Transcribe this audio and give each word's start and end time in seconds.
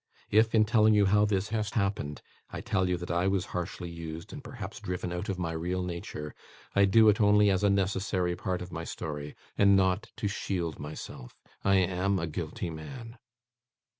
If, 0.31 0.55
in 0.55 0.65
telling 0.65 0.95
you 0.95 1.05
how 1.05 1.25
this 1.25 1.49
has 1.49 1.69
happened, 1.73 2.23
I 2.49 2.59
tell 2.59 2.89
you 2.89 2.97
that 2.97 3.11
I 3.11 3.27
was 3.27 3.45
harshly 3.53 3.91
used, 3.91 4.33
and 4.33 4.43
perhaps 4.43 4.79
driven 4.79 5.13
out 5.13 5.29
of 5.29 5.37
my 5.37 5.51
real 5.51 5.83
nature, 5.83 6.33
I 6.75 6.85
do 6.85 7.07
it 7.07 7.21
only 7.21 7.51
as 7.51 7.63
a 7.63 7.69
necessary 7.69 8.35
part 8.35 8.63
of 8.63 8.71
my 8.71 8.83
story, 8.83 9.35
and 9.59 9.77
not 9.77 10.11
to 10.15 10.27
shield 10.27 10.79
myself. 10.79 11.35
I 11.63 11.75
am 11.75 12.17
a 12.17 12.25
guilty 12.25 12.71
man. 12.71 13.19